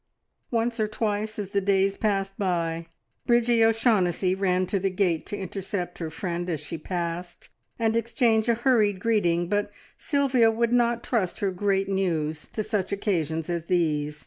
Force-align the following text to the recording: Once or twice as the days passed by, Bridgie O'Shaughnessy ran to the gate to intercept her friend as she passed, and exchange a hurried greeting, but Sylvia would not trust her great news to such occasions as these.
Once 0.49 0.79
or 0.79 0.87
twice 0.87 1.37
as 1.37 1.51
the 1.51 1.61
days 1.61 1.95
passed 1.95 2.33
by, 2.39 2.87
Bridgie 3.27 3.63
O'Shaughnessy 3.63 4.33
ran 4.33 4.65
to 4.65 4.79
the 4.79 4.89
gate 4.89 5.27
to 5.27 5.37
intercept 5.37 5.99
her 5.99 6.09
friend 6.09 6.49
as 6.49 6.59
she 6.59 6.79
passed, 6.79 7.49
and 7.77 7.95
exchange 7.95 8.49
a 8.49 8.55
hurried 8.55 8.99
greeting, 8.99 9.47
but 9.47 9.71
Sylvia 9.99 10.49
would 10.49 10.73
not 10.73 11.03
trust 11.03 11.37
her 11.41 11.51
great 11.51 11.87
news 11.87 12.47
to 12.53 12.63
such 12.63 12.91
occasions 12.91 13.47
as 13.47 13.65
these. 13.65 14.19